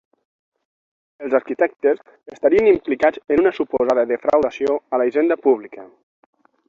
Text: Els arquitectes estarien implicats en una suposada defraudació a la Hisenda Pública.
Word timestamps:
Els 1.25 1.35
arquitectes 1.39 2.01
estarien 2.37 2.69
implicats 2.71 3.23
en 3.35 3.43
una 3.45 3.51
suposada 3.59 4.07
defraudació 4.13 4.79
a 4.97 5.01
la 5.03 5.09
Hisenda 5.11 5.39
Pública. 5.47 5.87